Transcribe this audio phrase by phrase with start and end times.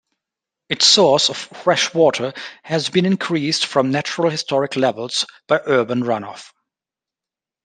[0.67, 6.51] Its source of freshwater has been increased from natural historical levels by urban runoff.